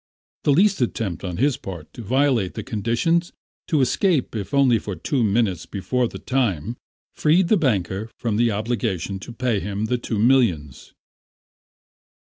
The 0.45 0.51
least 0.51 0.81
attempt 0.81 1.23
on 1.23 1.37
his 1.37 1.57
part 1.57 1.93
to 1.93 2.01
violate 2.01 2.55
the 2.55 2.63
conditions, 2.63 3.33
to 3.67 3.81
escape 3.81 4.35
if 4.35 4.51
only 4.51 4.79
for 4.79 4.95
two 4.95 5.23
minutes 5.23 5.67
before 5.67 6.07
the 6.07 6.17
time 6.17 6.75
freed 7.13 7.49
the 7.49 7.55
banker 7.57 8.09
from 8.17 8.37
the 8.37 8.49
obligation 8.49 9.19
to 9.19 9.31
pay 9.31 9.59
him 9.59 9.85
the 9.85 9.99
two 9.99 10.17
millions. 10.17 10.95